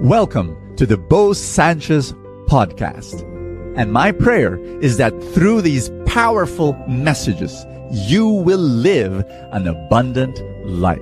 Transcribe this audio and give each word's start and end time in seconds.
Welcome 0.00 0.76
to 0.76 0.84
the 0.84 0.98
Bo 0.98 1.32
Sanchez 1.32 2.12
podcast. 2.48 3.22
And 3.78 3.94
my 3.94 4.12
prayer 4.12 4.58
is 4.82 4.98
that 4.98 5.18
through 5.32 5.62
these 5.62 5.90
powerful 6.04 6.74
messages, 6.86 7.64
you 7.90 8.28
will 8.28 8.58
live 8.58 9.24
an 9.52 9.66
abundant 9.66 10.38
life. 10.66 11.00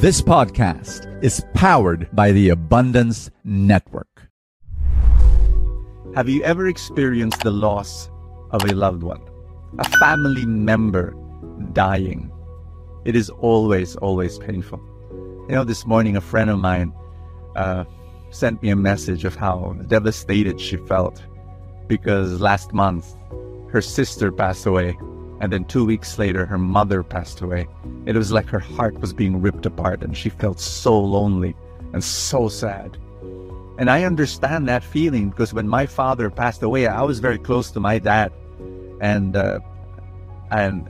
This 0.00 0.22
podcast 0.22 1.22
is 1.22 1.44
powered 1.52 2.08
by 2.16 2.32
the 2.32 2.48
Abundance 2.48 3.30
Network. 3.44 4.30
Have 6.14 6.30
you 6.30 6.42
ever 6.44 6.66
experienced 6.66 7.42
the 7.42 7.50
loss 7.50 8.08
of 8.52 8.64
a 8.64 8.74
loved 8.74 9.02
one? 9.02 9.20
A 9.78 9.84
family 9.98 10.46
member 10.46 11.14
dying? 11.74 12.32
It 13.04 13.14
is 13.14 13.28
always, 13.28 13.96
always 13.96 14.38
painful. 14.38 14.80
You 15.50 15.56
know, 15.56 15.64
this 15.64 15.84
morning 15.84 16.16
a 16.16 16.22
friend 16.22 16.48
of 16.48 16.58
mine 16.58 16.94
uh, 17.56 17.84
sent 18.30 18.62
me 18.62 18.70
a 18.70 18.76
message 18.76 19.24
of 19.24 19.34
how 19.34 19.76
devastated 19.86 20.60
she 20.60 20.76
felt 20.76 21.22
because 21.86 22.40
last 22.40 22.72
month 22.72 23.14
her 23.70 23.82
sister 23.82 24.32
passed 24.32 24.66
away 24.66 24.96
and 25.40 25.52
then 25.52 25.64
two 25.64 25.84
weeks 25.84 26.18
later 26.18 26.46
her 26.46 26.58
mother 26.58 27.02
passed 27.02 27.40
away. 27.40 27.66
It 28.06 28.16
was 28.16 28.30
like 28.30 28.46
her 28.46 28.60
heart 28.60 29.00
was 29.00 29.12
being 29.12 29.40
ripped 29.42 29.66
apart 29.66 30.02
and 30.02 30.16
she 30.16 30.28
felt 30.28 30.60
so 30.60 30.98
lonely 30.98 31.56
and 31.92 32.02
so 32.02 32.48
sad. 32.48 32.96
And 33.78 33.90
I 33.90 34.04
understand 34.04 34.68
that 34.68 34.84
feeling 34.84 35.30
because 35.30 35.52
when 35.52 35.66
my 35.66 35.86
father 35.86 36.30
passed 36.30 36.62
away, 36.62 36.86
I 36.86 37.02
was 37.02 37.18
very 37.18 37.38
close 37.38 37.70
to 37.72 37.80
my 37.80 37.98
dad, 37.98 38.30
and 39.00 39.34
uh, 39.34 39.60
and 40.50 40.88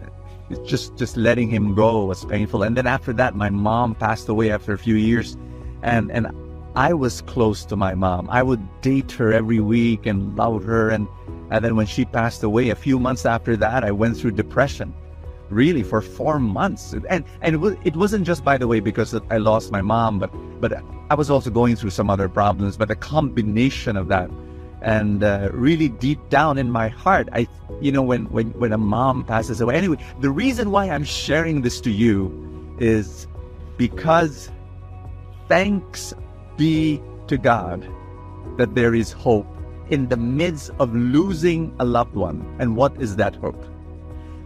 just 0.66 0.96
just 0.96 1.16
letting 1.16 1.48
him 1.48 1.74
go 1.74 2.04
was 2.04 2.24
painful. 2.24 2.64
And 2.64 2.76
then 2.76 2.86
after 2.86 3.12
that, 3.14 3.36
my 3.36 3.50
mom 3.50 3.94
passed 3.94 4.28
away 4.28 4.50
after 4.50 4.72
a 4.72 4.78
few 4.78 4.96
years, 4.96 5.36
and 5.82 6.10
and 6.10 6.26
I 6.74 6.94
was 6.94 7.20
close 7.20 7.64
to 7.66 7.76
my 7.76 7.94
mom. 7.94 8.28
I 8.30 8.42
would 8.42 8.66
date 8.80 9.12
her 9.12 9.32
every 9.32 9.60
week 9.60 10.06
and 10.06 10.34
love 10.36 10.64
her. 10.64 10.88
And, 10.88 11.06
and 11.50 11.64
then 11.64 11.76
when 11.76 11.86
she 11.86 12.04
passed 12.06 12.42
away, 12.42 12.70
a 12.70 12.74
few 12.74 12.98
months 12.98 13.26
after 13.26 13.56
that, 13.58 13.84
I 13.84 13.90
went 13.90 14.16
through 14.16 14.32
depression, 14.32 14.94
really 15.50 15.82
for 15.82 16.00
four 16.00 16.38
months. 16.38 16.94
And, 16.94 17.24
and 17.42 17.54
it, 17.54 17.58
was, 17.58 17.76
it 17.84 17.94
wasn't 17.94 18.26
just, 18.26 18.42
by 18.42 18.56
the 18.56 18.66
way, 18.66 18.80
because 18.80 19.14
I 19.30 19.36
lost 19.36 19.70
my 19.70 19.82
mom, 19.82 20.18
but, 20.18 20.30
but 20.62 20.72
I 21.10 21.14
was 21.14 21.28
also 21.28 21.50
going 21.50 21.76
through 21.76 21.90
some 21.90 22.08
other 22.08 22.28
problems, 22.28 22.78
but 22.78 22.90
a 22.90 22.96
combination 22.96 23.98
of 23.98 24.08
that. 24.08 24.30
And 24.80 25.22
uh, 25.22 25.50
really 25.52 25.88
deep 25.88 26.26
down 26.30 26.56
in 26.56 26.70
my 26.70 26.88
heart, 26.88 27.28
I, 27.32 27.46
you 27.82 27.92
know, 27.92 28.02
when, 28.02 28.24
when, 28.30 28.50
when 28.58 28.72
a 28.72 28.78
mom 28.78 29.24
passes 29.24 29.60
away. 29.60 29.76
Anyway, 29.76 29.98
the 30.20 30.30
reason 30.30 30.70
why 30.70 30.88
I'm 30.88 31.04
sharing 31.04 31.60
this 31.60 31.82
to 31.82 31.90
you 31.90 32.76
is 32.80 33.26
because 33.76 34.50
thanks 35.48 36.14
be 36.56 37.02
to 37.28 37.36
God 37.36 37.88
that 38.56 38.74
there 38.74 38.94
is 38.94 39.12
hope 39.12 39.46
in 39.90 40.08
the 40.08 40.16
midst 40.16 40.70
of 40.78 40.94
losing 40.94 41.74
a 41.78 41.84
loved 41.84 42.14
one. 42.14 42.56
And 42.58 42.76
what 42.76 43.00
is 43.00 43.16
that 43.16 43.36
hope? 43.36 43.62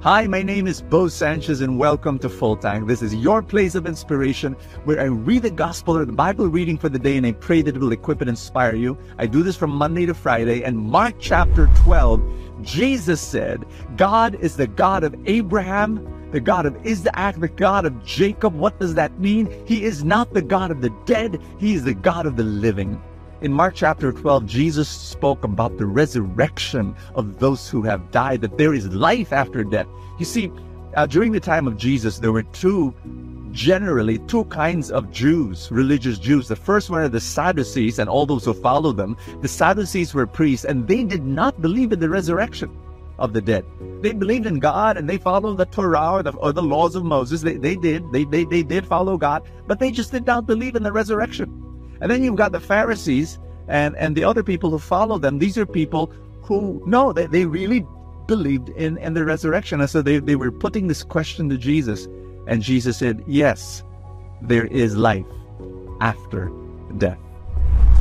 Hi, 0.00 0.26
my 0.26 0.42
name 0.42 0.66
is 0.66 0.82
Bo 0.82 1.08
Sanchez, 1.08 1.62
and 1.62 1.78
welcome 1.78 2.18
to 2.20 2.28
Full 2.28 2.56
Tank. 2.56 2.86
This 2.86 3.02
is 3.02 3.14
your 3.14 3.42
place 3.42 3.74
of 3.74 3.86
inspiration 3.86 4.52
where 4.84 5.00
I 5.00 5.04
read 5.06 5.42
the 5.42 5.50
gospel 5.50 5.96
or 5.96 6.04
the 6.04 6.12
Bible 6.12 6.46
reading 6.46 6.78
for 6.78 6.88
the 6.88 6.98
day 6.98 7.16
and 7.16 7.26
I 7.26 7.32
pray 7.32 7.62
that 7.62 7.74
it 7.74 7.80
will 7.80 7.92
equip 7.92 8.20
and 8.20 8.30
inspire 8.30 8.76
you. 8.76 8.96
I 9.18 9.26
do 9.26 9.42
this 9.42 9.56
from 9.56 9.70
Monday 9.70 10.06
to 10.06 10.14
Friday. 10.14 10.62
And 10.62 10.78
Mark 10.78 11.16
chapter 11.18 11.68
12, 11.82 12.22
Jesus 12.62 13.20
said, 13.20 13.64
God 13.96 14.36
is 14.36 14.56
the 14.56 14.68
God 14.68 15.02
of 15.02 15.16
Abraham, 15.26 16.15
the 16.32 16.40
God 16.40 16.66
of 16.66 16.76
Isaac, 16.86 17.36
the 17.38 17.48
God 17.48 17.86
of 17.86 18.04
Jacob. 18.04 18.54
What 18.54 18.78
does 18.80 18.94
that 18.94 19.18
mean? 19.20 19.50
He 19.66 19.84
is 19.84 20.04
not 20.04 20.34
the 20.34 20.42
God 20.42 20.70
of 20.70 20.80
the 20.80 20.90
dead, 21.04 21.40
He 21.58 21.74
is 21.74 21.84
the 21.84 21.94
God 21.94 22.26
of 22.26 22.36
the 22.36 22.44
living. 22.44 23.00
In 23.42 23.52
Mark 23.52 23.74
chapter 23.74 24.12
12, 24.12 24.46
Jesus 24.46 24.88
spoke 24.88 25.44
about 25.44 25.76
the 25.76 25.86
resurrection 25.86 26.96
of 27.14 27.38
those 27.38 27.68
who 27.68 27.82
have 27.82 28.10
died, 28.10 28.40
that 28.40 28.58
there 28.58 28.74
is 28.74 28.88
life 28.88 29.32
after 29.32 29.62
death. 29.62 29.86
You 30.18 30.24
see, 30.24 30.50
uh, 30.96 31.06
during 31.06 31.32
the 31.32 31.40
time 31.40 31.66
of 31.66 31.76
Jesus, 31.76 32.18
there 32.18 32.32
were 32.32 32.42
two, 32.42 32.94
generally, 33.52 34.18
two 34.20 34.46
kinds 34.46 34.90
of 34.90 35.12
Jews, 35.12 35.68
religious 35.70 36.18
Jews. 36.18 36.48
The 36.48 36.56
first 36.56 36.88
one 36.88 37.02
are 37.02 37.08
the 37.08 37.20
Sadducees 37.20 37.98
and 37.98 38.08
all 38.08 38.24
those 38.24 38.46
who 38.46 38.54
follow 38.54 38.92
them. 38.92 39.16
The 39.42 39.48
Sadducees 39.48 40.14
were 40.14 40.26
priests, 40.26 40.64
and 40.64 40.88
they 40.88 41.04
did 41.04 41.24
not 41.24 41.60
believe 41.60 41.92
in 41.92 42.00
the 42.00 42.08
resurrection 42.08 42.70
of 43.18 43.32
the 43.32 43.40
dead. 43.40 43.64
They 44.02 44.12
believed 44.12 44.46
in 44.46 44.58
God 44.58 44.96
and 44.96 45.08
they 45.08 45.18
followed 45.18 45.56
the 45.56 45.66
Torah 45.66 46.12
or 46.12 46.22
the, 46.22 46.32
or 46.36 46.52
the 46.52 46.62
laws 46.62 46.94
of 46.94 47.04
Moses. 47.04 47.42
They, 47.42 47.56
they 47.56 47.76
did. 47.76 48.10
They, 48.12 48.24
they, 48.24 48.44
they 48.44 48.62
did 48.62 48.86
follow 48.86 49.16
God, 49.16 49.48
but 49.66 49.78
they 49.78 49.90
just 49.90 50.12
did 50.12 50.26
not 50.26 50.46
believe 50.46 50.76
in 50.76 50.82
the 50.82 50.92
resurrection. 50.92 51.62
And 52.00 52.10
then 52.10 52.22
you've 52.22 52.36
got 52.36 52.52
the 52.52 52.60
Pharisees 52.60 53.38
and, 53.68 53.96
and 53.96 54.14
the 54.14 54.24
other 54.24 54.42
people 54.42 54.70
who 54.70 54.78
follow 54.78 55.18
them. 55.18 55.38
These 55.38 55.56
are 55.56 55.66
people 55.66 56.12
who, 56.42 56.82
no, 56.86 57.12
they, 57.12 57.26
they 57.26 57.46
really 57.46 57.86
believed 58.26 58.68
in, 58.70 58.98
in 58.98 59.14
the 59.14 59.24
resurrection. 59.24 59.80
And 59.80 59.88
so 59.88 60.02
they, 60.02 60.18
they 60.18 60.36
were 60.36 60.52
putting 60.52 60.88
this 60.88 61.02
question 61.02 61.48
to 61.48 61.56
Jesus. 61.56 62.06
And 62.46 62.62
Jesus 62.62 62.98
said, 62.98 63.24
Yes, 63.26 63.82
there 64.42 64.66
is 64.66 64.96
life 64.96 65.26
after 66.00 66.50
death. 66.98 67.18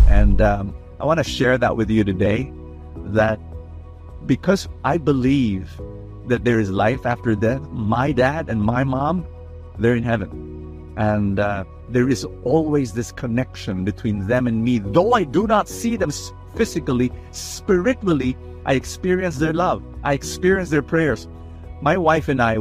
And 0.10 0.42
um, 0.42 0.76
I 1.00 1.06
want 1.06 1.18
to 1.20 1.24
share 1.24 1.58
that 1.58 1.78
with 1.78 1.90
you 1.90 2.04
today 2.04 2.52
that 2.96 3.40
because 4.26 4.68
I 4.84 4.98
believe 4.98 5.70
that 6.28 6.44
there 6.44 6.60
is 6.60 6.72
life 6.72 7.06
after 7.06 7.36
death, 7.36 7.62
my 7.70 8.12
dad 8.12 8.50
and 8.50 8.62
my 8.62 8.84
mom, 8.84 9.26
they're 9.78 9.96
in 9.96 10.04
heaven. 10.04 10.94
And 10.98 11.40
uh, 11.40 11.66
there 11.90 12.10
is 12.10 12.26
always 12.44 12.94
this 12.94 13.12
connection 13.12 13.84
between 13.84 14.28
them 14.28 14.48
and 14.48 14.64
me. 14.64 14.80
Though 14.80 15.14
I 15.14 15.24
do 15.24 15.46
not 15.46 15.68
see 15.68 15.98
them 15.98 16.12
physically, 16.56 17.12
spiritually, 17.32 18.38
I 18.66 18.74
experience 18.74 19.38
their 19.38 19.54
love. 19.54 19.84
I 20.04 20.14
experience 20.14 20.70
their 20.70 20.82
prayers. 20.82 21.28
My 21.82 21.98
wife 21.98 22.30
and 22.30 22.42
I, 22.42 22.58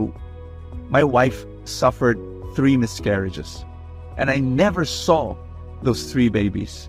my 0.89 1.05
wife 1.05 1.47
suffered 1.65 2.19
three 2.55 2.77
miscarriages. 2.77 3.65
And 4.19 4.31
I 4.31 4.39
never 4.39 4.85
saw 4.85 5.37
those 5.83 6.13
three 6.13 6.29
babies. 6.29 6.89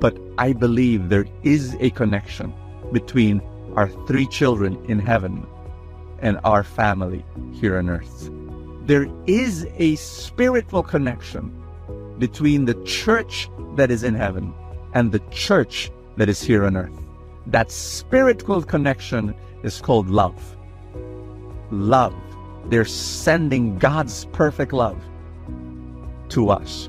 But 0.00 0.18
I 0.36 0.52
believe 0.52 1.08
there 1.08 1.26
is 1.42 1.76
a 1.80 1.90
connection 1.90 2.52
between 2.92 3.40
our 3.76 3.88
three 4.06 4.26
children 4.26 4.82
in 4.86 4.98
heaven 4.98 5.46
and 6.20 6.38
our 6.44 6.62
family 6.62 7.24
here 7.52 7.78
on 7.78 7.88
earth. 7.88 8.30
There 8.86 9.08
is 9.26 9.66
a 9.76 9.96
spiritual 9.96 10.82
connection 10.82 11.52
between 12.18 12.64
the 12.64 12.74
church 12.84 13.48
that 13.76 13.90
is 13.90 14.02
in 14.02 14.14
heaven 14.14 14.54
and 14.94 15.12
the 15.12 15.20
church 15.30 15.90
that 16.16 16.28
is 16.28 16.42
here 16.42 16.64
on 16.64 16.76
earth. 16.76 16.92
That 17.46 17.70
spiritual 17.70 18.62
connection 18.62 19.34
is 19.62 19.80
called 19.80 20.08
love. 20.08 20.56
Love. 21.70 22.14
They're 22.66 22.84
sending 22.84 23.78
God's 23.78 24.26
perfect 24.26 24.72
love 24.72 25.02
to 26.28 26.50
us. 26.50 26.88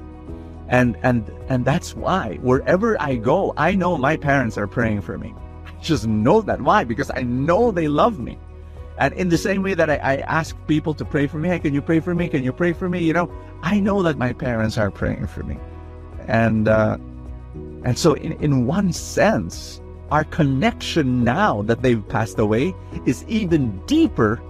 And 0.70 0.98
and 1.04 1.30
and 1.50 1.66
that's 1.66 1.96
why 1.96 2.36
wherever 2.42 3.00
I 3.02 3.16
go, 3.16 3.54
I 3.58 3.76
know 3.76 3.98
my 3.98 4.18
parents 4.18 4.58
are 4.58 4.68
praying 4.68 5.02
for 5.02 5.18
me 5.18 5.34
just 5.84 6.08
know 6.08 6.42
that. 6.42 6.62
Why? 6.62 6.84
Because 6.84 7.12
I 7.14 7.24
know 7.24 7.72
they 7.72 7.88
love 7.88 8.20
me. 8.20 8.40
And 8.98 9.14
in 9.16 9.30
the 9.30 9.38
same 9.38 9.64
way 9.64 9.74
that 9.74 9.90
I, 9.90 9.96
I, 9.96 10.16
ask 10.18 10.56
people 10.68 10.94
to 10.94 11.06
pray 11.06 11.26
for 11.26 11.40
me, 11.40 11.50
hey, 11.50 11.60
can 11.60 11.74
you 11.74 11.82
pray 11.82 12.00
for 12.00 12.14
me? 12.14 12.30
Can 12.30 12.44
you 12.44 12.54
pray 12.54 12.74
for 12.74 12.88
me? 12.90 13.04
You 13.04 13.14
know, 13.14 13.32
I 13.64 13.80
know 13.80 14.04
that 14.04 14.18
my 14.18 14.34
parents 14.34 14.78
are 14.78 14.92
praying 14.92 15.28
for 15.28 15.42
me. 15.44 15.58
And 16.28 16.68
uh, 16.68 16.98
and 17.84 17.98
so 17.98 18.14
in, 18.14 18.34
in 18.34 18.66
one 18.68 18.94
sense, 18.94 19.82
our 20.12 20.24
connection 20.26 21.24
now 21.24 21.64
that 21.64 21.82
they've 21.82 22.08
passed 22.08 22.38
away 22.38 22.74
is 23.06 23.26
even 23.28 23.84
deeper 23.88 24.42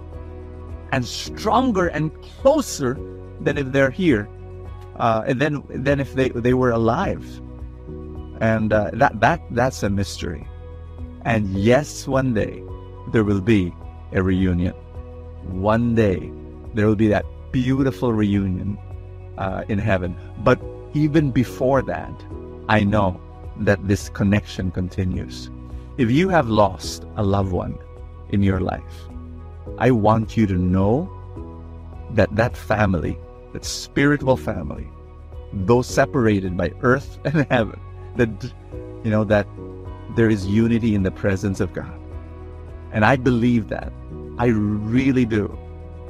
and 0.92 1.04
stronger 1.04 1.88
and 1.88 2.12
closer 2.22 2.98
than 3.40 3.58
if 3.58 3.72
they're 3.72 3.90
here. 3.90 4.28
Uh, 4.96 5.24
and 5.26 5.40
then 5.40 5.64
than 5.70 6.00
if 6.00 6.14
they, 6.14 6.28
they 6.28 6.54
were 6.54 6.70
alive. 6.70 7.24
And 8.40 8.72
uh, 8.72 8.90
that 8.94 9.20
that 9.20 9.40
that's 9.50 9.82
a 9.82 9.90
mystery. 9.90 10.46
And 11.24 11.48
yes, 11.56 12.06
one 12.06 12.34
day 12.34 12.62
there 13.12 13.24
will 13.24 13.40
be 13.40 13.72
a 14.12 14.22
reunion. 14.22 14.74
One 15.48 15.94
day 15.94 16.30
there 16.74 16.86
will 16.86 16.96
be 16.96 17.08
that 17.08 17.24
beautiful 17.52 18.12
reunion 18.12 18.78
uh, 19.38 19.64
in 19.68 19.78
heaven. 19.78 20.16
But 20.42 20.60
even 20.94 21.30
before 21.30 21.82
that, 21.82 22.12
I 22.68 22.84
know 22.84 23.20
that 23.60 23.86
this 23.86 24.08
connection 24.08 24.70
continues. 24.70 25.50
If 25.96 26.10
you 26.10 26.28
have 26.28 26.48
lost 26.48 27.04
a 27.16 27.22
loved 27.22 27.52
one 27.52 27.78
in 28.30 28.42
your 28.42 28.60
life, 28.60 29.08
I 29.78 29.90
want 29.90 30.36
you 30.36 30.46
to 30.46 30.54
know 30.54 31.10
that 32.10 32.34
that 32.36 32.56
family, 32.56 33.18
that 33.52 33.64
spiritual 33.64 34.36
family, 34.36 34.88
though 35.52 35.82
separated 35.82 36.56
by 36.56 36.72
earth 36.82 37.18
and 37.24 37.46
heaven, 37.50 37.80
that 38.16 38.30
you 39.04 39.10
know 39.10 39.24
that 39.24 39.46
there 40.16 40.30
is 40.30 40.46
unity 40.46 40.94
in 40.94 41.02
the 41.02 41.10
presence 41.10 41.60
of 41.60 41.72
God. 41.72 42.00
And 42.92 43.04
I 43.04 43.16
believe 43.16 43.68
that. 43.68 43.92
I 44.38 44.46
really 44.46 45.24
do. 45.24 45.56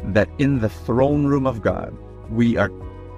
That 0.05 0.29
in 0.39 0.59
the 0.61 0.69
throne 0.69 1.27
room 1.27 1.47
of 1.47 1.63
God, 1.63 1.97
we 2.31 2.57
are 2.57 2.71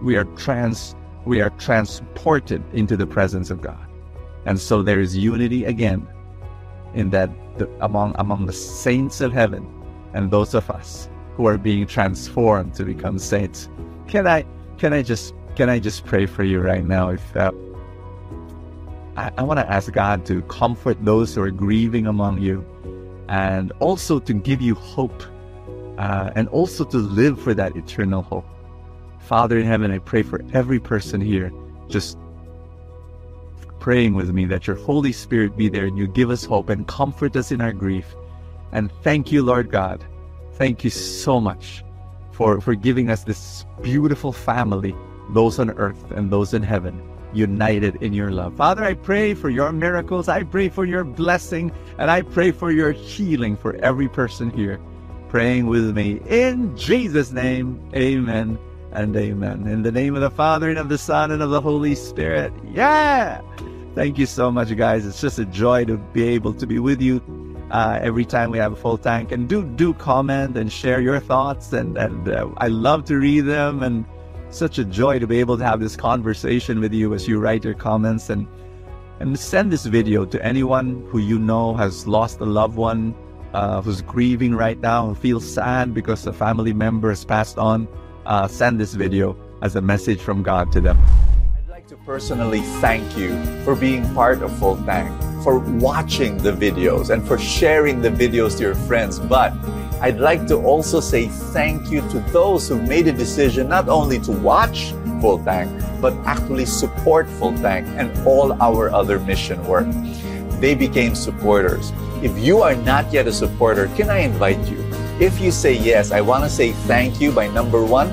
we 0.03 0.17
are 0.17 0.25
trans 0.37 0.95
we 1.25 1.41
are 1.41 1.51
transported 1.51 2.63
into 2.73 2.97
the 2.97 3.07
presence 3.07 3.51
of 3.51 3.61
God. 3.61 3.87
And 4.45 4.61
so 4.61 4.83
there 4.83 5.01
is 5.01 5.17
unity 5.17 5.65
again 5.65 6.07
in 6.95 7.11
that 7.11 7.31
the, 7.59 7.69
among 7.81 8.15
among 8.19 8.47
the 8.47 8.53
saints 8.53 9.21
of 9.21 9.33
heaven 9.33 9.67
and 10.15 10.31
those 10.31 10.55
of 10.55 10.71
us 10.71 11.09
who 11.35 11.47
are 11.47 11.59
being 11.59 11.87
transformed 11.87 12.75
to 12.75 12.85
become 12.85 13.19
saints. 13.19 13.69
Can 14.07 14.27
I 14.27 14.45
can 14.79 14.93
I 14.93 15.03
just 15.03 15.35
can 15.57 15.69
I 15.69 15.81
just 15.81 16.05
pray 16.05 16.27
for 16.27 16.45
you 16.45 16.61
right 16.61 16.85
now? 16.85 17.09
If 17.09 17.37
uh, 17.37 17.51
I, 19.17 19.31
I 19.39 19.43
want 19.43 19.59
to 19.61 19.71
ask 19.71 19.91
God 19.93 20.27
to 20.27 20.43
comfort 20.43 20.97
those 21.05 21.35
who 21.35 21.43
are 21.43 21.51
grieving 21.51 22.07
among 22.07 22.41
you, 22.41 22.65
and 23.29 23.73
also 23.81 24.19
to 24.21 24.33
give 24.33 24.61
you 24.61 24.75
hope, 24.75 25.23
uh, 25.99 26.31
and 26.35 26.49
also 26.49 26.85
to 26.85 26.99
live 26.99 27.41
for 27.41 27.55
that 27.55 27.77
eternal 27.77 28.23
hope. 28.23 28.47
Father 29.21 29.59
in 29.59 29.67
heaven, 29.67 29.91
I 29.91 29.99
pray 29.99 30.23
for 30.23 30.41
every 30.53 30.79
person 30.79 31.21
here, 31.21 31.53
just 31.89 32.19
praying 33.81 34.15
with 34.15 34.31
me 34.31 34.45
that 34.47 34.67
your 34.67 34.77
Holy 34.77 35.13
Spirit 35.13 35.57
be 35.57 35.69
there 35.69 35.87
and 35.87 35.97
you 35.97 36.07
give 36.07 36.31
us 36.31 36.45
hope 36.45 36.71
and 36.71 36.87
comfort 36.87 37.37
us 37.37 37.53
in 37.53 37.61
our 37.61 37.73
grief. 37.73 38.15
And 38.73 38.91
thank 39.03 39.33
you, 39.33 39.43
Lord 39.43 39.71
God. 39.71 40.05
Thank 40.55 40.85
you 40.85 40.91
so 40.91 41.41
much 41.41 41.85
for, 42.33 42.61
for 42.61 42.75
giving 42.75 43.11
us 43.11 43.25
this 43.25 43.65
beautiful 43.83 44.33
family, 44.33 44.95
those 45.31 45.59
on 45.59 45.71
earth 45.71 46.11
and 46.13 46.31
those 46.31 46.53
in 46.53 46.63
heaven, 46.63 47.01
united 47.37 48.03
in 48.03 48.13
your 48.13 48.31
love. 48.31 48.57
Father, 48.57 48.83
I 48.83 48.95
pray 48.95 49.35
for 49.35 49.51
your 49.51 49.71
miracles. 49.73 50.29
I 50.29 50.43
pray 50.43 50.69
for 50.69 50.85
your 50.85 51.05
blessing. 51.05 51.71
And 51.99 52.11
I 52.11 52.23
pray 52.23 52.51
for 52.51 52.71
your 52.71 52.93
healing 52.93 53.57
for 53.57 53.77
every 53.77 54.09
person 54.09 54.51
here 54.51 54.81
praying 55.29 55.67
with 55.67 55.95
me. 55.95 56.21
In 56.29 56.77
Jesus' 56.77 57.33
name, 57.33 57.81
amen 57.95 58.59
and 58.93 59.15
amen. 59.17 59.67
In 59.67 59.83
the 59.83 59.93
name 59.93 60.15
of 60.15 60.21
the 60.21 60.31
Father 60.31 60.71
and 60.71 60.79
of 60.79 60.89
the 60.89 60.99
Son 60.99 61.31
and 61.31 61.43
of 61.43 61.51
the 61.51 61.61
Holy 61.61 61.95
Spirit. 61.95 62.53
Yeah. 62.65 63.41
Thank 63.95 64.19
you 64.19 64.27
so 64.27 64.51
much, 64.51 64.75
guys. 64.77 65.07
It's 65.07 65.21
just 65.21 65.39
a 65.39 65.45
joy 65.45 65.85
to 65.87 65.97
be 65.97 66.25
able 66.29 66.55
to 66.55 66.67
be 66.67 66.79
with 66.79 67.01
you 67.01 67.21
uh, 67.71 67.99
every 68.01 68.25
time 68.25 68.51
we 68.51 68.59
have 68.59 68.73
a 68.73 68.77
full 68.77 68.99
tank. 68.99 69.33
And 69.33 69.49
do 69.49 69.65
do 69.65 69.95
comment 69.95 70.57
and 70.57 70.71
share 70.71 71.01
your 71.01 71.19
thoughts. 71.19 71.73
And 71.73 71.97
and 71.97 72.29
uh, 72.29 72.49
I 72.59 72.69
love 72.69 73.05
to 73.07 73.17
read 73.17 73.43
them. 73.43 73.83
And 73.83 74.05
such 74.57 74.79
a 74.79 74.85
joy 74.85 75.19
to 75.19 75.27
be 75.27 75.39
able 75.41 75.59
to 75.59 75.65
have 75.65 75.81
this 75.81 75.97
conversation 75.97 76.81
with 76.81 76.93
you 76.93 77.15
as 77.15 77.29
you 77.29 77.39
write 77.39 77.65
your 77.65 77.75
comments 77.75 78.31
and 78.31 78.47
and 79.21 79.39
send 79.39 79.73
this 79.73 79.87
video 79.87 80.27
to 80.27 80.45
anyone 80.45 81.07
who 81.09 81.19
you 81.19 81.39
know 81.39 81.75
has 81.75 82.07
lost 82.07 82.41
a 82.41 82.45
loved 82.45 82.77
one, 82.77 83.15
uh, 83.55 83.81
who's 83.81 84.03
grieving 84.03 84.55
right 84.55 84.79
now, 84.81 85.07
who 85.07 85.15
feels 85.15 85.51
sad 85.51 85.95
because 85.95 86.27
a 86.27 86.33
family 86.35 86.75
member 86.75 87.09
has 87.09 87.25
passed 87.25 87.57
on 87.57 87.89
uh, 88.27 88.47
send 88.47 88.79
this 88.79 88.95
video 88.95 89.37
as 89.63 89.77
a 89.77 89.81
message 89.81 90.21
from 90.21 90.43
God 90.43 90.71
to 90.73 90.81
them. 90.81 90.99
I'd 91.57 91.69
like 91.69 91.87
to 91.89 91.97
personally 91.99 92.61
thank 92.81 93.17
you 93.17 93.43
for 93.65 93.75
being 93.75 94.03
part 94.15 94.43
of 94.43 94.57
Full 94.59 94.77
Tank, 94.85 95.11
for 95.43 95.59
watching 95.59 96.37
the 96.39 96.53
videos, 96.53 97.11
and 97.11 97.27
for 97.27 97.39
sharing 97.39 98.03
the 98.03 98.11
videos 98.11 98.57
to 98.59 98.65
your 98.65 98.75
friends. 98.75 99.19
But 99.19 99.53
I'd 100.01 100.21
like 100.21 100.47
to 100.49 100.57
also 100.57 101.01
say 101.01 101.29
thank 101.29 101.91
you 101.91 102.03
to 102.11 102.21
those 102.31 102.69
who 102.69 102.81
made 102.83 103.09
a 103.09 103.13
decision 103.13 103.69
not 103.69 103.89
only 103.89 104.19
to 104.21 104.33
watch 104.33 104.93
Full 105.23 105.43
Tank, 105.43 105.73
but 106.03 106.13
actually 106.27 106.67
support 106.67 107.27
Full 107.41 107.57
Tank 107.57 107.89
and 107.97 108.13
all 108.27 108.53
our 108.61 108.93
other 108.93 109.19
mission 109.19 109.65
work. 109.67 109.87
They 110.61 110.75
became 110.75 111.15
supporters. 111.15 111.93
If 112.23 112.37
you 112.39 112.61
are 112.61 112.75
not 112.77 113.11
yet 113.11 113.27
a 113.27 113.33
supporter, 113.33 113.89
can 113.97 114.11
I 114.11 114.19
invite 114.19 114.61
you? 114.69 114.85
If 115.19 115.41
you 115.41 115.51
say 115.51 115.73
yes, 115.73 116.13
I 116.13 116.21
want 116.21 116.45
to 116.45 116.51
say 116.51 116.73
thank 116.85 117.19
you 117.19 117.33
by 117.33 117.49
number 117.49 117.83
one, 117.83 118.13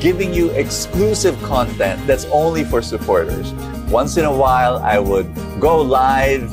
giving 0.00 0.34
you 0.34 0.50
exclusive 0.50 1.40
content 1.44 2.04
that's 2.08 2.24
only 2.26 2.64
for 2.64 2.82
supporters. 2.82 3.52
Once 3.86 4.16
in 4.16 4.24
a 4.24 4.36
while, 4.36 4.78
I 4.78 4.98
would 4.98 5.32
go 5.60 5.80
live 5.80 6.52